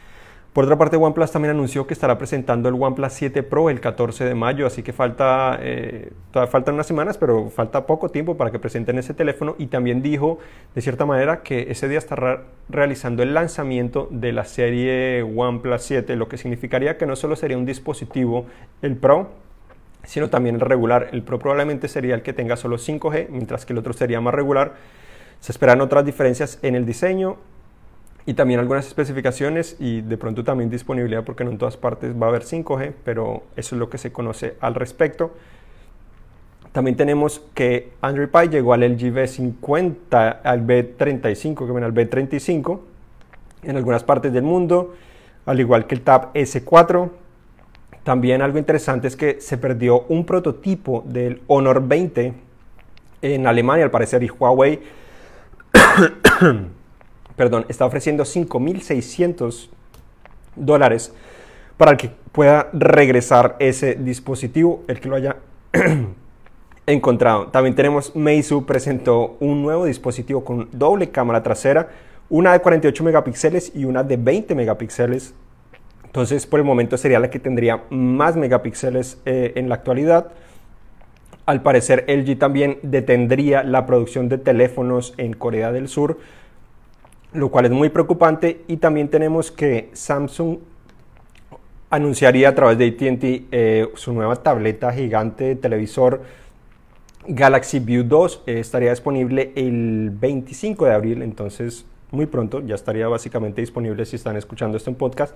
Por 0.53 0.65
otra 0.65 0.77
parte, 0.77 0.97
OnePlus 0.97 1.31
también 1.31 1.51
anunció 1.51 1.87
que 1.87 1.93
estará 1.93 2.17
presentando 2.17 2.67
el 2.67 2.75
OnePlus 2.75 3.13
7 3.13 3.41
Pro 3.43 3.69
el 3.69 3.79
14 3.79 4.25
de 4.25 4.35
mayo, 4.35 4.67
así 4.67 4.83
que 4.83 4.91
falta, 4.91 5.57
eh, 5.61 6.11
faltan 6.49 6.73
unas 6.75 6.87
semanas, 6.87 7.17
pero 7.17 7.49
falta 7.49 7.85
poco 7.85 8.09
tiempo 8.09 8.35
para 8.35 8.51
que 8.51 8.59
presenten 8.59 8.97
ese 8.97 9.13
teléfono 9.13 9.55
y 9.57 9.67
también 9.67 10.01
dijo, 10.01 10.39
de 10.75 10.81
cierta 10.81 11.05
manera, 11.05 11.41
que 11.41 11.71
ese 11.71 11.87
día 11.87 11.99
estará 11.99 12.43
realizando 12.67 13.23
el 13.23 13.33
lanzamiento 13.33 14.09
de 14.11 14.33
la 14.33 14.43
serie 14.43 15.23
OnePlus 15.23 15.83
7, 15.83 16.17
lo 16.17 16.27
que 16.27 16.37
significaría 16.37 16.97
que 16.97 17.05
no 17.05 17.15
solo 17.15 17.37
sería 17.37 17.57
un 17.57 17.65
dispositivo 17.65 18.45
el 18.81 18.97
Pro, 18.97 19.29
sino 20.03 20.29
también 20.29 20.55
el 20.55 20.61
regular. 20.61 21.11
El 21.13 21.23
Pro 21.23 21.39
probablemente 21.39 21.87
sería 21.87 22.13
el 22.13 22.23
que 22.23 22.33
tenga 22.33 22.57
solo 22.57 22.77
5G, 22.77 23.29
mientras 23.29 23.65
que 23.65 23.71
el 23.71 23.79
otro 23.79 23.93
sería 23.93 24.19
más 24.19 24.33
regular. 24.33 24.73
Se 25.39 25.53
esperan 25.53 25.79
otras 25.79 26.03
diferencias 26.03 26.59
en 26.61 26.75
el 26.75 26.85
diseño 26.85 27.37
y 28.25 28.33
también 28.33 28.59
algunas 28.59 28.87
especificaciones 28.87 29.75
y 29.79 30.01
de 30.01 30.17
pronto 30.17 30.43
también 30.43 30.69
disponibilidad 30.69 31.23
porque 31.23 31.43
no 31.43 31.51
en 31.51 31.57
todas 31.57 31.77
partes 31.77 32.13
va 32.19 32.27
a 32.27 32.29
haber 32.29 32.43
5G, 32.43 32.93
pero 33.03 33.43
eso 33.55 33.75
es 33.75 33.79
lo 33.79 33.89
que 33.89 33.97
se 33.97 34.11
conoce 34.11 34.55
al 34.61 34.75
respecto. 34.75 35.33
También 36.71 36.95
tenemos 36.95 37.41
que 37.53 37.91
Android 38.01 38.29
Pie 38.29 38.49
llegó 38.49 38.73
al 38.73 38.81
LG 38.81 39.13
V50, 39.13 40.37
al 40.43 40.65
B35, 40.65 41.65
que 41.65 41.71
viene 41.71 41.85
al 41.85 41.93
B35 41.93 42.79
en 43.63 43.75
algunas 43.75 44.03
partes 44.03 44.31
del 44.31 44.43
mundo, 44.43 44.95
al 45.45 45.59
igual 45.59 45.85
que 45.85 45.95
el 45.95 46.01
Tab 46.01 46.31
S4. 46.33 47.09
También 48.03 48.41
algo 48.41 48.57
interesante 48.57 49.07
es 49.07 49.15
que 49.15 49.41
se 49.41 49.57
perdió 49.57 50.05
un 50.07 50.25
prototipo 50.25 51.03
del 51.05 51.41
Honor 51.47 51.85
20 51.85 52.33
en 53.21 53.47
Alemania, 53.47 53.83
al 53.83 53.91
parecer, 53.91 54.23
y 54.23 54.29
Huawei 54.29 54.79
perdón, 57.35 57.65
está 57.69 57.85
ofreciendo 57.85 58.23
5.600 58.23 59.69
dólares 60.55 61.13
para 61.77 61.91
el 61.91 61.97
que 61.97 62.11
pueda 62.31 62.69
regresar 62.73 63.55
ese 63.59 63.95
dispositivo, 63.95 64.83
el 64.87 64.99
que 64.99 65.09
lo 65.09 65.15
haya 65.15 65.37
encontrado. 66.85 67.47
También 67.47 67.75
tenemos 67.75 68.15
Meizu 68.15 68.65
presentó 68.65 69.37
un 69.39 69.61
nuevo 69.61 69.85
dispositivo 69.85 70.43
con 70.43 70.69
doble 70.71 71.09
cámara 71.09 71.43
trasera, 71.43 71.89
una 72.29 72.53
de 72.53 72.59
48 72.59 73.03
megapíxeles 73.03 73.71
y 73.75 73.85
una 73.85 74.03
de 74.03 74.17
20 74.17 74.55
megapíxeles. 74.55 75.33
Entonces, 76.05 76.45
por 76.45 76.59
el 76.59 76.65
momento 76.65 76.97
sería 76.97 77.19
la 77.19 77.29
que 77.29 77.39
tendría 77.39 77.83
más 77.89 78.35
megapíxeles 78.35 79.19
eh, 79.25 79.53
en 79.55 79.69
la 79.69 79.75
actualidad. 79.75 80.31
Al 81.45 81.63
parecer 81.63 82.05
LG 82.07 82.37
también 82.37 82.79
detendría 82.83 83.63
la 83.63 83.85
producción 83.85 84.29
de 84.29 84.37
teléfonos 84.37 85.13
en 85.17 85.33
Corea 85.33 85.71
del 85.71 85.87
Sur, 85.87 86.19
lo 87.33 87.49
cual 87.49 87.65
es 87.65 87.71
muy 87.71 87.89
preocupante. 87.89 88.61
Y 88.67 88.77
también 88.77 89.09
tenemos 89.09 89.51
que 89.51 89.89
Samsung 89.93 90.57
anunciaría 91.89 92.49
a 92.49 92.55
través 92.55 92.77
de 92.77 92.87
ATT 92.87 93.47
eh, 93.51 93.89
su 93.95 94.13
nueva 94.13 94.37
tableta 94.37 94.91
gigante 94.93 95.43
de 95.43 95.55
televisor 95.55 96.21
Galaxy 97.27 97.79
View 97.79 98.03
2. 98.03 98.43
Eh, 98.47 98.59
estaría 98.59 98.91
disponible 98.91 99.51
el 99.55 100.09
25 100.11 100.85
de 100.85 100.93
abril, 100.93 101.21
entonces 101.21 101.85
muy 102.11 102.25
pronto 102.25 102.61
ya 102.61 102.75
estaría 102.75 103.07
básicamente 103.07 103.61
disponible 103.61 104.05
si 104.05 104.15
están 104.15 104.37
escuchando 104.37 104.77
esto 104.77 104.89
en 104.89 104.95
podcast. 104.95 105.35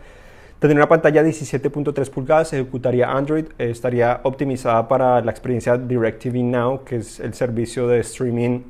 Tendría 0.60 0.80
una 0.80 0.90
pantalla 0.90 1.22
de 1.22 1.30
17.3 1.32 2.10
pulgadas, 2.10 2.54
ejecutaría 2.54 3.12
Android, 3.12 3.46
eh, 3.58 3.70
estaría 3.70 4.22
optimizada 4.24 4.88
para 4.88 5.22
la 5.22 5.32
experiencia 5.32 5.78
DirecTV 5.78 6.44
Now, 6.44 6.84
que 6.86 6.98
es 6.98 7.20
el 7.20 7.34
servicio 7.34 7.88
de 7.88 8.00
streaming 8.00 8.62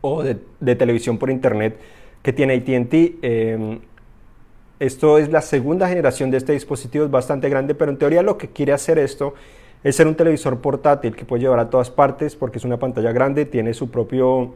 o 0.00 0.22
de, 0.22 0.74
televisión 0.74 1.16
por 1.16 1.30
internet 1.30 1.78
que 2.24 2.32
tiene 2.32 2.54
ATT. 2.54 3.20
Em, 3.22 3.78
esto 4.80 5.18
es 5.18 5.30
la 5.30 5.40
segunda 5.40 5.88
generación 5.88 6.32
de 6.32 6.38
este 6.38 6.52
dispositivo, 6.52 7.04
es 7.04 7.10
bastante 7.12 7.48
grande, 7.48 7.76
pero 7.76 7.92
en 7.92 7.98
teoría 7.98 8.22
lo 8.24 8.36
que 8.36 8.48
quiere 8.48 8.72
hacer 8.72 8.98
esto 8.98 9.34
es 9.84 9.94
ser 9.94 10.08
un 10.08 10.16
televisor 10.16 10.58
portátil 10.60 11.14
que 11.14 11.24
puede 11.24 11.42
llevar 11.42 11.60
a 11.60 11.70
todas 11.70 11.90
partes 11.90 12.34
porque 12.34 12.58
es 12.58 12.64
una 12.64 12.78
pantalla 12.78 13.12
grande, 13.12 13.44
tiene 13.44 13.72
su 13.72 13.92
propio 13.92 14.54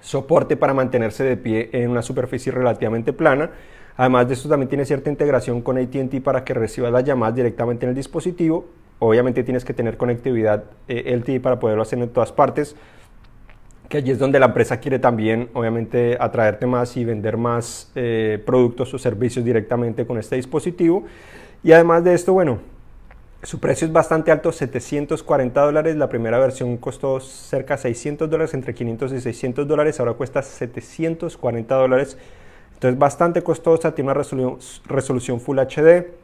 soporte 0.00 0.56
para 0.56 0.74
mantenerse 0.74 1.22
de 1.22 1.36
pie 1.36 1.70
en 1.72 1.90
una 1.90 2.02
superficie 2.02 2.50
relativamente 2.50 3.12
plana 3.12 3.52
Además 3.96 4.26
de 4.26 4.34
esto 4.34 4.48
también 4.48 4.68
tiene 4.68 4.84
cierta 4.84 5.08
integración 5.08 5.62
con 5.62 5.78
ATT 5.78 6.20
para 6.22 6.44
que 6.44 6.52
reciba 6.52 6.90
las 6.90 7.04
llamadas 7.04 7.36
directamente 7.36 7.86
en 7.86 7.90
el 7.90 7.96
dispositivo. 7.96 8.66
Obviamente 8.98 9.44
tienes 9.44 9.64
que 9.64 9.72
tener 9.72 9.96
conectividad 9.96 10.64
eh, 10.88 11.16
LTE 11.16 11.40
para 11.40 11.60
poderlo 11.60 11.82
hacer 11.82 12.00
en 12.00 12.08
todas 12.08 12.32
partes, 12.32 12.74
que 13.88 13.98
allí 13.98 14.10
es 14.10 14.18
donde 14.18 14.38
la 14.40 14.46
empresa 14.46 14.78
quiere 14.80 14.98
también, 14.98 15.48
obviamente, 15.54 16.16
atraerte 16.18 16.66
más 16.66 16.96
y 16.96 17.04
vender 17.04 17.36
más 17.36 17.90
eh, 17.94 18.42
productos 18.44 18.92
o 18.94 18.98
servicios 18.98 19.44
directamente 19.44 20.06
con 20.06 20.18
este 20.18 20.36
dispositivo. 20.36 21.04
Y 21.62 21.72
además 21.72 22.02
de 22.04 22.14
esto, 22.14 22.32
bueno, 22.32 22.58
su 23.42 23.60
precio 23.60 23.86
es 23.86 23.92
bastante 23.92 24.30
alto, 24.32 24.52
740 24.52 25.60
dólares. 25.60 25.96
La 25.96 26.08
primera 26.08 26.38
versión 26.38 26.76
costó 26.78 27.20
cerca 27.20 27.76
de 27.76 27.82
600 27.82 28.30
dólares, 28.30 28.54
entre 28.54 28.74
500 28.74 29.12
y 29.12 29.20
600 29.20 29.68
dólares. 29.68 30.00
Ahora 30.00 30.14
cuesta 30.14 30.42
740 30.42 31.74
dólares 31.74 32.16
entonces 32.84 32.98
bastante 32.98 33.42
costosa, 33.42 33.94
tiene 33.94 34.10
una 34.10 34.20
resolución, 34.86 35.40
Full 35.40 35.58
HD. 35.58 36.23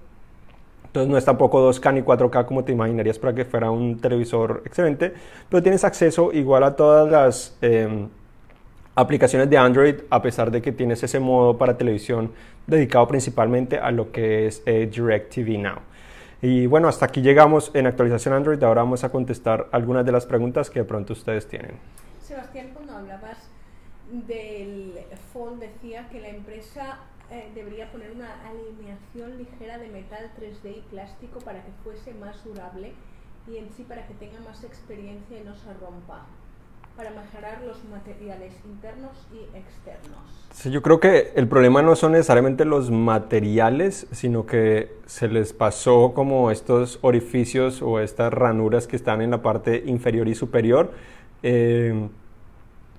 Entonces 0.90 1.09
no 1.09 1.16
es 1.16 1.25
tampoco 1.25 1.70
2K 1.70 1.94
ni 1.94 2.02
4K 2.02 2.47
como 2.47 2.64
te 2.64 2.73
imaginarías 2.73 3.16
para 3.16 3.32
que 3.32 3.44
fuera 3.44 3.70
un 3.70 4.00
televisor 4.00 4.62
excelente, 4.66 5.14
pero 5.49 5.62
tienes 5.62 5.85
acceso 5.85 6.32
igual 6.32 6.64
a 6.64 6.75
todas 6.75 7.09
las 7.09 7.56
em, 7.61 8.09
aplicaciones 8.97 9.49
de 9.49 9.56
Android, 9.56 9.94
a 10.11 10.20
pesar 10.20 10.50
de 10.50 10.61
que 10.61 10.73
tienes 10.73 11.00
ese 11.04 11.20
modo 11.20 11.56
para 11.56 11.78
televisión 11.78 12.32
dedicado 12.66 13.06
principalmente 13.06 13.78
a 13.78 13.92
lo 13.92 14.11
que 14.11 14.49
es 14.49 14.64
eh, 14.66 14.90
DirecTV 14.92 15.59
Now. 15.61 15.78
Y 16.42 16.66
bueno, 16.66 16.88
hasta 16.88 17.06
aquí 17.06 17.23
llegamos 17.23 17.70
en 17.73 17.87
actualización 17.87 18.35
Android. 18.35 18.61
Ahora 18.61 18.82
vamos 18.82 19.04
a 19.04 19.11
contestar 19.11 19.68
algunas 19.70 20.04
de 20.04 20.11
las 20.11 20.26
preguntas 20.26 20.70
que 20.70 20.80
de 20.80 20.85
pronto 20.87 21.12
ustedes 21.12 21.47
tienen. 21.47 21.73
Sebastián, 22.20 22.70
cuando 22.75 22.97
hablabas 22.97 23.38
del 24.11 24.94
Fold 25.32 25.61
decía 25.61 26.09
que 26.11 26.20
la 26.20 26.30
empresa 26.30 26.99
eh, 27.30 27.50
debería 27.54 27.90
poner 27.92 28.10
una 28.10 28.34
alineación 28.49 29.38
ligera 29.38 29.78
de 29.78 29.88
metal 29.88 30.30
3D 30.38 30.78
y 30.78 30.80
plástico 30.90 31.38
para 31.40 31.62
que 31.62 31.70
fuese 31.84 32.12
más 32.14 32.44
durable 32.44 32.92
y 33.46 33.56
en 33.56 33.70
sí 33.70 33.84
para 33.84 34.06
que 34.06 34.14
tenga 34.14 34.40
más 34.40 34.64
experiencia 34.64 35.38
y 35.40 35.44
no 35.44 35.54
se 35.54 35.72
rompa 35.75 36.26
para 36.96 37.10
mejorar 37.10 37.62
los 37.64 37.82
materiales 37.84 38.52
internos 38.64 39.12
y 39.32 39.56
externos. 39.56 40.18
Sí, 40.52 40.70
yo 40.70 40.82
creo 40.82 41.00
que 41.00 41.32
el 41.34 41.49
problema 41.49 41.82
no 41.82 41.96
son 41.96 42.12
necesariamente 42.12 42.64
los 42.64 42.90
materiales, 42.90 44.06
sino 44.10 44.44
que 44.44 44.92
se 45.06 45.28
les 45.28 45.52
pasó 45.52 46.12
como 46.14 46.50
estos 46.50 46.99
orificios 47.02 47.80
o 47.80 48.00
estas 48.00 48.32
ranuras 48.32 48.87
que 48.87 48.96
están 48.96 49.22
en 49.22 49.30
la 49.30 49.40
parte 49.40 49.82
inferior 49.87 50.28
y 50.28 50.34
superior. 50.34 50.92
Eh, 51.42 52.08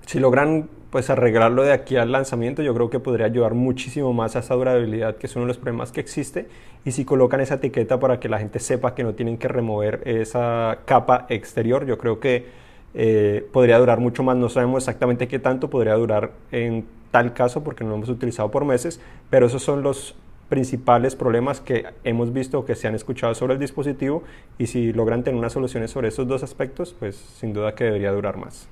si 0.06 0.18
logran 0.18 0.68
pues 0.90 1.08
arreglarlo 1.08 1.62
de 1.62 1.72
aquí 1.72 1.96
al 1.96 2.12
lanzamiento, 2.12 2.62
yo 2.62 2.74
creo 2.74 2.90
que 2.90 3.00
podría 3.00 3.24
ayudar 3.24 3.54
muchísimo 3.54 4.12
más 4.12 4.36
a 4.36 4.40
esa 4.40 4.54
durabilidad, 4.54 5.16
que 5.16 5.26
es 5.26 5.34
uno 5.36 5.46
de 5.46 5.48
los 5.48 5.56
problemas 5.56 5.90
que 5.90 6.00
existe. 6.00 6.48
Y 6.84 6.90
si 6.92 7.06
colocan 7.06 7.40
esa 7.40 7.54
etiqueta 7.54 7.98
para 7.98 8.20
que 8.20 8.28
la 8.28 8.38
gente 8.38 8.58
sepa 8.58 8.94
que 8.94 9.02
no 9.02 9.14
tienen 9.14 9.38
que 9.38 9.48
remover 9.48 10.02
esa 10.04 10.80
capa 10.84 11.24
exterior, 11.30 11.86
yo 11.86 11.96
creo 11.96 12.20
que 12.20 12.44
eh, 12.92 13.48
podría 13.52 13.78
durar 13.78 14.00
mucho 14.00 14.22
más. 14.22 14.36
No 14.36 14.50
sabemos 14.50 14.82
exactamente 14.82 15.28
qué 15.28 15.38
tanto 15.38 15.70
podría 15.70 15.94
durar 15.94 16.32
en 16.50 16.84
tal 17.10 17.32
caso, 17.32 17.64
porque 17.64 17.84
no 17.84 17.90
lo 17.90 17.96
hemos 17.96 18.10
utilizado 18.10 18.50
por 18.50 18.66
meses, 18.66 19.00
pero 19.30 19.46
esos 19.46 19.62
son 19.62 19.82
los 19.82 20.14
principales 20.50 21.16
problemas 21.16 21.62
que 21.62 21.86
hemos 22.04 22.34
visto 22.34 22.66
que 22.66 22.74
se 22.74 22.86
han 22.86 22.94
escuchado 22.94 23.34
sobre 23.34 23.54
el 23.54 23.58
dispositivo 23.58 24.24
y 24.58 24.66
si 24.66 24.92
logran 24.92 25.24
tener 25.24 25.38
unas 25.38 25.54
soluciones 25.54 25.90
sobre 25.90 26.08
esos 26.08 26.28
dos 26.28 26.42
aspectos, 26.42 26.94
pues 26.98 27.16
sin 27.16 27.54
duda 27.54 27.74
que 27.74 27.84
debería 27.84 28.12
durar 28.12 28.36
más. 28.36 28.68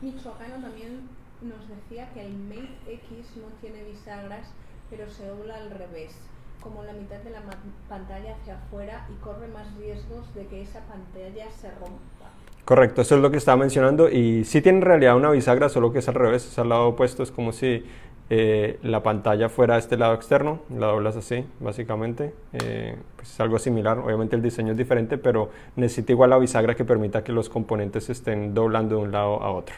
También 0.00 1.08
nos 1.42 1.68
decía 1.68 2.08
que 2.12 2.26
el 2.26 2.34
Mate 2.34 2.70
X 2.86 3.36
no 3.36 3.48
tiene 3.60 3.84
bisagras, 3.84 4.52
pero 4.88 5.08
se 5.10 5.26
dobla 5.26 5.56
al 5.56 5.70
revés, 5.70 6.12
como 6.60 6.82
la 6.84 6.92
mitad 6.92 7.18
de 7.18 7.30
la 7.30 7.42
pantalla 7.88 8.34
hacia 8.36 8.56
afuera 8.56 9.06
y 9.10 9.22
corre 9.22 9.48
más 9.48 9.74
riesgos 9.76 10.34
de 10.34 10.46
que 10.46 10.62
esa 10.62 10.80
pantalla 10.80 11.50
se 11.50 11.70
rompa. 11.72 12.30
Correcto, 12.64 13.02
eso 13.02 13.16
es 13.16 13.22
lo 13.22 13.30
que 13.30 13.38
estaba 13.38 13.56
mencionando 13.56 14.08
y 14.08 14.44
sí 14.44 14.60
tiene 14.60 14.78
en 14.78 14.84
realidad 14.84 15.16
una 15.16 15.30
bisagra, 15.30 15.68
solo 15.68 15.92
que 15.92 15.98
es 15.98 16.08
al 16.08 16.14
revés, 16.14 16.46
es 16.46 16.58
al 16.58 16.68
lado 16.68 16.88
opuesto, 16.88 17.22
es 17.22 17.30
como 17.30 17.52
si 17.52 17.84
eh, 18.32 18.78
la 18.84 19.02
pantalla 19.02 19.48
fuera 19.48 19.74
a 19.74 19.78
este 19.78 19.96
lado 19.96 20.14
externo, 20.14 20.60
la 20.70 20.86
doblas 20.86 21.16
así, 21.16 21.44
básicamente. 21.58 22.32
Eh, 22.52 22.96
pues 23.16 23.28
es 23.28 23.40
algo 23.40 23.58
similar, 23.58 23.98
obviamente 23.98 24.36
el 24.36 24.42
diseño 24.42 24.70
es 24.70 24.78
diferente, 24.78 25.18
pero 25.18 25.50
necesita 25.74 26.12
igual 26.12 26.30
la 26.30 26.38
bisagra 26.38 26.76
que 26.76 26.84
permita 26.84 27.24
que 27.24 27.32
los 27.32 27.48
componentes 27.48 28.08
estén 28.08 28.54
doblando 28.54 28.96
de 28.96 29.02
un 29.02 29.10
lado 29.10 29.42
a 29.42 29.50
otro. 29.50 29.74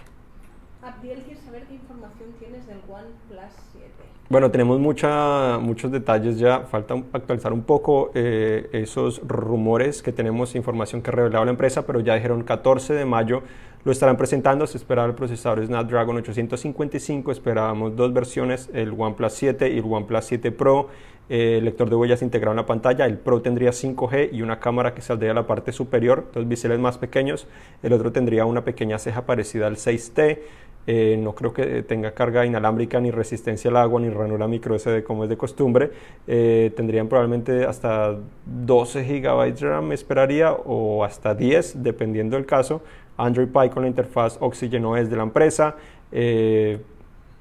Abdiel, 0.83 1.23
¿quieres 1.23 1.43
saber 1.43 1.65
qué 1.65 1.75
información 1.75 2.29
tienes 2.39 2.67
del 2.67 2.77
OnePlus 2.87 3.53
7? 3.73 3.87
Bueno, 4.29 4.51
tenemos 4.51 4.79
mucha, 4.79 5.59
muchos 5.59 5.91
detalles 5.91 6.39
ya, 6.39 6.61
falta 6.61 6.95
actualizar 7.13 7.55
un 7.55 7.63
poco 7.63 8.11
eh, 8.15 8.69
esos 8.73 9.27
rumores 9.27 10.03
que 10.03 10.13
tenemos, 10.13 10.55
información 10.55 11.01
que 11.01 11.09
ha 11.09 11.15
revelado 11.15 11.47
la 11.47 11.53
empresa, 11.53 11.87
pero 11.87 12.01
ya 12.01 12.17
dijeron 12.17 12.43
14 12.43 12.93
de 12.93 13.05
mayo 13.07 13.43
lo 13.85 13.93
estarán 13.93 14.17
presentando, 14.17 14.67
se 14.67 14.79
esperaba 14.79 15.09
el 15.09 15.15
procesador 15.15 15.65
Snapdragon 15.65 16.17
855, 16.17 17.33
esperábamos 17.33 17.97
dos 17.97 18.13
versiones, 18.13 18.71
el 18.73 18.95
OnePlus 18.97 19.33
7 19.33 19.71
y 19.71 19.79
el 19.79 19.85
OnePlus 19.85 20.25
7 20.25 20.53
Pro, 20.53 20.89
eh, 21.29 21.61
lector 21.63 21.91
de 21.91 21.97
huellas 21.97 22.23
integrado 22.23 22.53
en 22.53 22.59
la 22.59 22.67
pantalla, 22.67 23.07
el 23.07 23.19
Pro 23.19 23.43
tendría 23.43 23.71
5G 23.71 24.31
y 24.33 24.43
una 24.43 24.61
cámara 24.61 24.95
que 24.95 25.03
saldría 25.03 25.33
a 25.33 25.35
la 25.35 25.47
parte 25.47 25.73
superior, 25.73 26.31
dos 26.33 26.47
biseles 26.47 26.79
más 26.79 26.99
pequeños, 26.99 27.49
el 27.83 27.93
otro 27.93 28.13
tendría 28.13 28.45
una 28.45 28.65
pequeña 28.65 28.99
ceja 28.99 29.27
parecida 29.27 29.67
al 29.67 29.77
6T, 29.77 30.39
eh, 30.87 31.17
no 31.17 31.35
creo 31.35 31.53
que 31.53 31.85
tenga 31.85 32.13
carga 32.13 32.45
inalámbrica 32.45 33.01
ni 33.01 33.13
resistencia 33.13 33.71
al 33.71 33.77
agua 33.77 34.01
ni 34.01 34.11
ranura 34.11 34.49
micro 34.49 34.77
SD 34.77 35.05
como 35.05 35.25
es 35.25 35.31
de 35.31 35.37
costumbre. 35.37 35.91
Eh, 36.27 36.73
tendrían 36.77 37.09
probablemente 37.09 37.65
hasta 37.65 38.17
12 38.47 39.05
GB 39.05 39.55
de 39.55 39.69
RAM, 39.69 39.93
esperaría, 39.93 40.53
o 40.53 41.05
hasta 41.05 41.35
10, 41.35 41.83
dependiendo 41.83 42.37
del 42.37 42.47
caso. 42.47 42.83
Android 43.17 43.49
Pie 43.49 43.71
con 43.71 43.83
la 43.83 43.89
interfaz 43.89 44.39
Oxygen 44.41 44.85
OS 44.85 45.11
de 45.11 45.17
la 45.17 45.23
empresa. 45.23 45.77
Eh, 46.11 46.81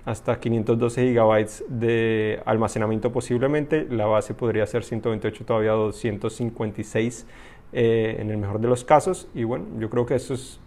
hasta 0.03 0.39
512 0.39 1.13
GB 1.13 1.67
de 1.69 2.41
almacenamiento 2.45 3.11
posiblemente. 3.11 3.85
La 3.89 4.07
base 4.07 4.33
podría 4.33 4.65
ser 4.65 4.83
128, 4.83 5.45
todavía 5.45 5.71
256 5.71 7.27
en 7.73 8.31
el 8.31 8.37
mejor 8.37 8.59
de 8.59 8.67
los 8.67 8.83
casos. 8.83 9.27
Y 9.35 9.43
bueno, 9.43 9.65
yo 9.77 9.89
creo 9.89 10.05
que 10.05 10.15
eso 10.15 10.33
es 10.33 10.59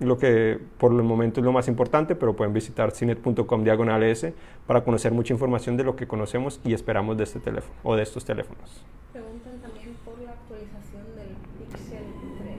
lo 0.00 0.18
que 0.18 0.58
por 0.78 0.92
el 0.92 1.02
momento 1.02 1.40
es 1.40 1.44
lo 1.44 1.52
más 1.52 1.68
importante, 1.68 2.14
pero 2.16 2.34
pueden 2.34 2.52
visitar 2.52 2.90
cinet.com 2.90 3.64
diagonal 3.64 4.02
S 4.02 4.32
para 4.66 4.82
conocer 4.82 5.12
mucha 5.12 5.34
información 5.34 5.76
de 5.76 5.84
lo 5.84 5.94
que 5.94 6.08
conocemos 6.08 6.60
y 6.64 6.72
esperamos 6.72 7.16
de 7.18 7.24
este 7.24 7.38
teléfono 7.38 7.74
o 7.82 7.96
de 7.96 8.02
estos 8.02 8.24
teléfonos. 8.24 8.84
Preguntan 9.12 9.58
también 9.60 9.94
por 10.04 10.18
la 10.20 10.30
actualización 10.32 11.04
del 11.16 11.36
Pixel 11.58 12.04
3. 12.38 12.56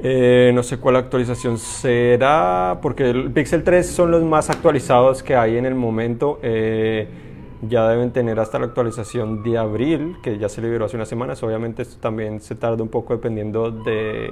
Eh, 0.00 0.52
no 0.54 0.62
sé 0.62 0.78
cuál 0.78 0.96
actualización 0.96 1.58
será, 1.58 2.78
porque 2.80 3.10
el 3.10 3.30
Pixel 3.32 3.64
3 3.64 3.86
son 3.86 4.10
los 4.10 4.22
más 4.22 4.48
actualizados 4.50 5.22
que 5.22 5.34
hay 5.34 5.56
en 5.56 5.66
el 5.66 5.74
momento. 5.74 6.38
Eh, 6.42 7.08
ya 7.62 7.88
deben 7.88 8.12
tener 8.12 8.38
hasta 8.38 8.58
la 8.58 8.66
actualización 8.66 9.42
de 9.42 9.58
abril, 9.58 10.16
que 10.22 10.38
ya 10.38 10.48
se 10.48 10.62
liberó 10.62 10.84
hace 10.84 10.96
unas 10.96 11.08
semanas. 11.08 11.42
Obviamente 11.42 11.82
esto 11.82 11.96
también 12.00 12.40
se 12.40 12.54
tarda 12.54 12.82
un 12.82 12.88
poco 12.88 13.14
dependiendo 13.14 13.70
de 13.70 14.30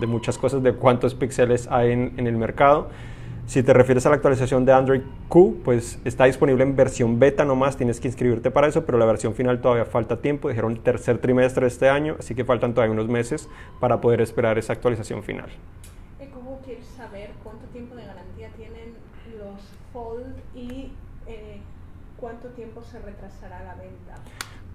de 0.00 0.06
muchas 0.06 0.38
cosas, 0.38 0.62
de 0.62 0.74
cuántos 0.74 1.14
píxeles 1.14 1.68
hay 1.70 1.92
en, 1.92 2.26
el 2.26 2.36
mercado. 2.36 2.88
Si 3.48 3.62
te 3.62 3.72
refieres 3.72 4.04
a 4.04 4.10
la 4.10 4.16
actualización 4.16 4.66
de 4.66 4.74
Android 4.74 5.00
Q, 5.30 5.62
pues 5.64 5.98
está 6.04 6.26
disponible 6.26 6.64
en 6.64 6.76
versión 6.76 7.18
beta 7.18 7.46
nomás, 7.46 7.78
tienes 7.78 7.98
que 7.98 8.06
inscribirte 8.06 8.50
para 8.50 8.66
eso, 8.66 8.84
pero 8.84 8.98
la 8.98 9.06
versión 9.06 9.34
final 9.34 9.62
todavía 9.62 9.86
falta 9.86 10.20
tiempo, 10.20 10.50
dijeron 10.50 10.76
tercer 10.82 11.16
trimestre 11.16 11.62
de 11.62 11.68
este 11.68 11.88
año, 11.88 12.16
así 12.18 12.34
que 12.34 12.44
faltan 12.44 12.74
todavía 12.74 12.92
unos 12.92 13.08
meses 13.08 13.48
para 13.80 14.02
poder 14.02 14.20
esperar 14.20 14.58
esa 14.58 14.74
actualización 14.74 15.22
final. 15.22 15.48
¿Cómo 16.34 16.60
quieres 16.62 16.84
saber 16.88 17.30
cuánto 17.42 17.64
tiempo 17.68 17.94
de 17.94 18.04
garantía 18.04 18.50
tienen 18.50 18.92
los 19.38 19.62
Fold 19.94 20.36
y 20.54 20.92
eh, 21.26 21.60
cuánto 22.20 22.48
tiempo 22.48 22.82
se 22.82 22.98
retrasará 22.98 23.64
la 23.64 23.76
venta? 23.76 24.16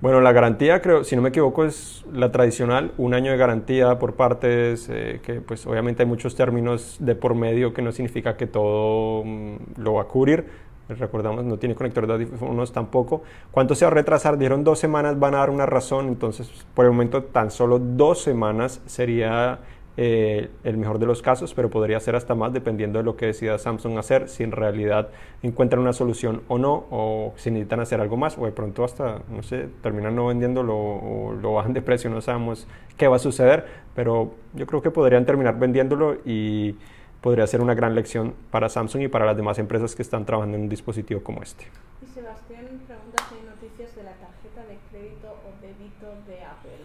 Bueno, 0.04 0.20
la 0.20 0.34
garantía, 0.34 0.82
creo, 0.82 1.06
si 1.06 1.16
no 1.16 1.22
me 1.22 1.30
equivoco, 1.30 1.64
es 1.64 2.04
la 2.12 2.30
tradicional, 2.30 2.92
un 2.98 3.14
año 3.14 3.32
de 3.32 3.38
garantía 3.38 4.00
por 4.00 4.16
partes, 4.16 4.90
eh, 4.90 5.22
que 5.24 5.36
pues 5.36 5.66
obviamente 5.66 6.04
hay 6.04 6.10
muchos 6.10 6.36
términos 6.36 6.98
de 7.00 7.16
por 7.16 7.36
medio 7.36 7.74
que 7.74 7.82
no 7.82 7.94
significa 7.94 8.36
que 8.36 8.46
todo 8.46 9.24
mm, 9.24 9.56
lo 9.78 9.94
va 9.94 10.02
a 10.02 10.06
cubrir. 10.08 10.46
Recordamos, 10.90 11.46
no 11.46 11.58
tiene 11.58 11.74
conector 11.74 12.06
de 12.06 12.14
audífonos 12.16 12.74
tampoco. 12.74 13.24
¿Cuánto 13.52 13.76
se 13.76 13.86
va 13.86 13.92
a 13.92 13.94
retrasar? 13.94 14.38
Dieron 14.38 14.66
dos 14.66 14.78
semanas, 14.78 15.18
van 15.18 15.36
a 15.36 15.38
dar 15.38 15.50
una 15.50 15.66
razón, 15.66 16.10
entonces 16.10 16.52
por 16.74 16.84
el 16.84 16.92
momento 16.92 17.24
tan 17.24 17.50
solo 17.50 17.80
dos 17.80 18.22
semanas 18.22 18.82
sería 18.86 19.60
eh, 19.96 20.50
el 20.64 20.78
mejor 20.78 20.98
de 20.98 21.06
los 21.06 21.22
casos, 21.22 21.54
pero 21.54 21.70
podría 21.70 22.00
ser 22.00 22.16
hasta 22.16 22.34
más 22.34 22.52
dependiendo 22.52 22.98
de 22.98 23.06
lo 23.06 23.16
que 23.16 23.28
decida 23.28 23.60
Samsung 23.60 23.98
hacer, 24.00 24.28
si 24.28 24.44
en 24.44 24.52
realidad 24.52 25.10
encuentran 25.44 25.82
una 25.82 25.94
solución 25.94 26.42
o 26.48 26.58
no, 26.58 26.86
o 26.90 27.34
si 27.36 27.52
necesitan 27.52 27.80
hacer 27.80 28.02
algo 28.02 28.18
más, 28.18 28.38
o 28.38 28.46
de 28.46 28.52
pronto 28.52 28.84
hasta, 28.84 29.22
no 29.30 29.44
sé, 29.44 29.70
terminan 29.82 30.16
no 30.16 30.28
vendiéndolo 30.28 30.76
o 30.76 31.34
lo 31.34 31.54
bajan 31.54 31.74
de 31.74 31.82
precio, 31.82 32.10
no 32.10 32.22
sabemos 32.22 32.68
qué 32.98 33.08
va 33.08 33.18
a 33.18 33.20
suceder, 33.20 33.66
pero 33.96 34.34
yo 34.54 34.66
creo 34.66 34.82
que 34.82 34.90
podrían 34.90 35.26
terminar 35.26 35.60
vendiéndolo 35.60 36.18
y 36.26 36.76
podría 37.22 37.46
ser 37.48 37.62
una 37.62 37.76
gran 37.76 37.96
lección 37.96 38.34
para 38.52 38.70
Samsung 38.70 39.04
y 39.04 39.08
para 39.08 39.26
las 39.26 39.38
demás 39.38 39.60
empresas 39.60 39.96
que 39.96 40.02
están 40.02 40.26
trabajando 40.26 40.58
en 40.58 40.64
un 40.64 40.70
dispositivo 40.70 41.22
como 41.22 41.42
este. 41.42 41.66
Y 42.02 42.08
Sebastián 42.08 42.66
pregunta 42.86 43.24
si 43.30 43.36
hay 43.36 43.46
noticias 43.48 43.96
de 43.96 44.04
la 44.04 44.12
tarjeta 44.14 44.66
de 44.68 44.78
crédito 44.92 45.28
o 45.30 45.62
débito 45.62 46.08
de 46.28 46.44
Apple. 46.44 46.84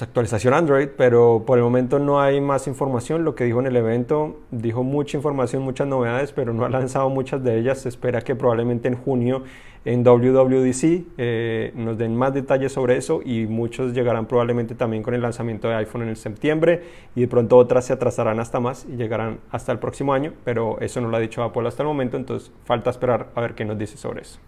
Actualización 0.00 0.54
Android, 0.54 0.88
pero 0.96 1.42
por 1.46 1.58
el 1.58 1.64
momento 1.64 1.98
no 1.98 2.20
hay 2.20 2.40
más 2.40 2.66
información. 2.66 3.24
Lo 3.24 3.34
que 3.34 3.44
dijo 3.44 3.60
en 3.60 3.66
el 3.66 3.76
evento, 3.76 4.40
dijo 4.50 4.82
mucha 4.82 5.18
información, 5.18 5.62
muchas 5.62 5.86
novedades, 5.86 6.32
pero 6.32 6.54
no 6.54 6.64
ha 6.64 6.70
lanzado 6.70 7.10
muchas 7.10 7.44
de 7.44 7.58
ellas. 7.58 7.80
Se 7.80 7.90
espera 7.90 8.22
que 8.22 8.34
probablemente 8.34 8.88
en 8.88 8.96
junio 8.96 9.42
en 9.84 10.04
WWDC 10.04 11.04
eh, 11.18 11.72
nos 11.74 11.98
den 11.98 12.16
más 12.16 12.32
detalles 12.32 12.72
sobre 12.72 12.96
eso 12.96 13.20
y 13.24 13.46
muchos 13.46 13.92
llegarán 13.92 14.26
probablemente 14.26 14.74
también 14.74 15.02
con 15.02 15.14
el 15.14 15.20
lanzamiento 15.20 15.68
de 15.68 15.74
iPhone 15.74 16.02
en 16.02 16.08
el 16.08 16.16
septiembre 16.16 16.82
y 17.16 17.22
de 17.22 17.28
pronto 17.28 17.56
otras 17.56 17.86
se 17.86 17.92
atrasarán 17.92 18.38
hasta 18.38 18.60
más 18.60 18.86
y 18.86 18.96
llegarán 18.96 19.40
hasta 19.50 19.72
el 19.72 19.78
próximo 19.78 20.14
año, 20.14 20.34
pero 20.44 20.80
eso 20.80 21.00
no 21.00 21.08
lo 21.08 21.16
ha 21.16 21.20
dicho 21.20 21.42
Apple 21.42 21.66
hasta 21.66 21.82
el 21.82 21.88
momento, 21.88 22.16
entonces 22.16 22.52
falta 22.64 22.90
esperar 22.90 23.30
a 23.34 23.40
ver 23.40 23.54
qué 23.54 23.64
nos 23.64 23.76
dice 23.76 23.96
sobre 23.96 24.22
eso. 24.22 24.38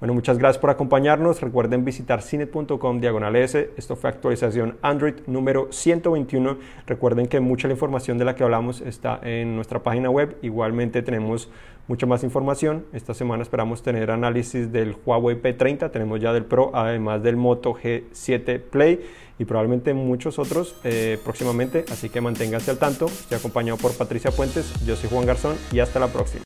Bueno, 0.00 0.14
muchas 0.14 0.38
gracias 0.38 0.60
por 0.60 0.70
acompañarnos. 0.70 1.40
Recuerden 1.40 1.84
visitar 1.84 2.22
cine.com 2.22 3.00
diagonal 3.00 3.34
S. 3.34 3.70
Esto 3.76 3.96
fue 3.96 4.10
actualización 4.10 4.76
Android 4.80 5.14
número 5.26 5.66
121. 5.72 6.56
Recuerden 6.86 7.26
que 7.26 7.40
mucha 7.40 7.66
la 7.66 7.74
información 7.74 8.16
de 8.16 8.24
la 8.24 8.36
que 8.36 8.44
hablamos 8.44 8.80
está 8.80 9.18
en 9.24 9.56
nuestra 9.56 9.82
página 9.82 10.08
web. 10.08 10.36
Igualmente 10.40 11.02
tenemos 11.02 11.50
mucha 11.88 12.06
más 12.06 12.22
información. 12.22 12.84
Esta 12.92 13.12
semana 13.12 13.42
esperamos 13.42 13.82
tener 13.82 14.12
análisis 14.12 14.70
del 14.70 14.94
Huawei 15.04 15.42
P30. 15.42 15.90
Tenemos 15.90 16.20
ya 16.20 16.32
del 16.32 16.44
Pro, 16.44 16.70
además 16.74 17.20
del 17.24 17.36
Moto 17.36 17.74
G7 17.74 18.60
Play 18.60 19.04
y 19.40 19.46
probablemente 19.46 19.94
muchos 19.94 20.38
otros 20.38 20.76
eh, 20.84 21.18
próximamente. 21.24 21.84
Así 21.90 22.08
que 22.08 22.20
manténganse 22.20 22.70
al 22.70 22.78
tanto. 22.78 23.06
Estoy 23.06 23.38
acompañado 23.38 23.78
por 23.78 23.96
Patricia 23.96 24.30
Puentes. 24.30 24.72
Yo 24.86 24.94
soy 24.94 25.10
Juan 25.10 25.26
Garzón 25.26 25.56
y 25.72 25.80
hasta 25.80 25.98
la 25.98 26.06
próxima. 26.06 26.36